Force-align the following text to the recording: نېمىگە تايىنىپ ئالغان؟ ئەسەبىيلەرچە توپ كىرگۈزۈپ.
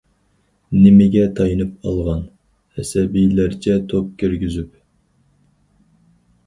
نېمىگە 0.85 1.25
تايىنىپ 1.39 1.85
ئالغان؟ 1.91 2.23
ئەسەبىيلەرچە 2.79 3.77
توپ 3.93 4.11
كىرگۈزۈپ. 4.23 4.75